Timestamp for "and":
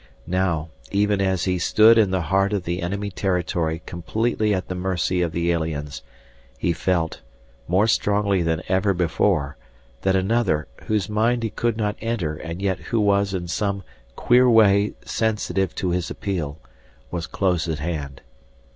12.35-12.63